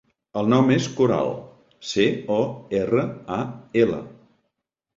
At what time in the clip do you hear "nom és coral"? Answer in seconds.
0.53-1.29